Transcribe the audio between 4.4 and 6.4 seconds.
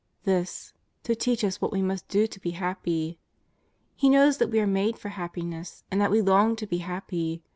we are made for happiness, and that we